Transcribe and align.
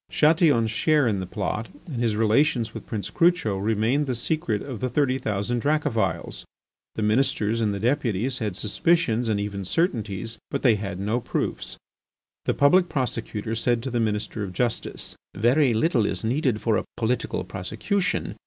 Chatillon's 0.09 0.71
share 0.71 1.05
in 1.07 1.19
the 1.19 1.27
plot 1.27 1.67
and 1.85 2.01
his 2.01 2.15
relations 2.15 2.73
with 2.73 2.87
Prince 2.87 3.11
Crucho 3.11 3.55
remained 3.59 4.07
the 4.07 4.15
secret 4.15 4.63
of 4.63 4.79
the 4.79 4.89
thirty 4.89 5.19
thousand 5.19 5.59
Dracophils. 5.61 6.43
The 6.95 7.03
Ministers 7.03 7.61
and 7.61 7.71
the 7.71 7.79
Deputies 7.79 8.39
had 8.39 8.55
suspicions 8.55 9.29
and 9.29 9.39
even 9.39 9.63
certainties, 9.63 10.39
but 10.49 10.63
they 10.63 10.73
had 10.73 10.99
no 10.99 11.19
proofs. 11.21 11.77
The 12.45 12.55
Public 12.55 12.89
Prosecutor 12.89 13.53
said 13.53 13.83
to 13.83 13.91
the 13.91 13.99
Minister 13.99 14.41
of 14.43 14.53
justice: 14.53 15.15
"Very 15.35 15.71
little 15.71 16.07
is 16.07 16.23
needed 16.23 16.61
for 16.61 16.77
a 16.77 16.85
political 16.97 17.43
prosecution! 17.43 18.37